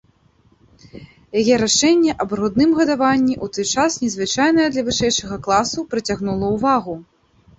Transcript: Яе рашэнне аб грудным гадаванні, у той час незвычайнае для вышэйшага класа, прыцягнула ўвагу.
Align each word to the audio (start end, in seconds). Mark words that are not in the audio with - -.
Яе 1.39 1.55
рашэнне 1.63 2.13
аб 2.25 2.29
грудным 2.37 2.71
гадаванні, 2.79 3.35
у 3.47 3.51
той 3.57 3.67
час 3.73 3.97
незвычайнае 4.03 4.65
для 4.77 4.83
вышэйшага 4.87 5.37
класа, 5.49 5.85
прыцягнула 5.95 6.47
ўвагу. 6.57 6.95